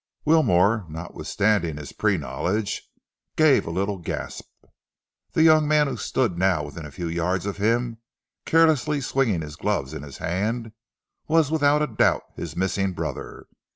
[0.25, 2.89] Wilmore, notwithstanding his pre knowledge,
[3.35, 4.47] gave a little gasp.
[5.33, 7.99] The young man who stood now within a few yards of him,
[8.43, 10.71] carelessly swinging his gloves in his hand,
[11.27, 13.45] was without a doubt his missing brother.